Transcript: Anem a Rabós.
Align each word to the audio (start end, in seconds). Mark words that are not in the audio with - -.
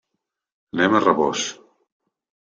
Anem 0.77 0.95
a 0.95 1.01
Rabós. 1.03 1.43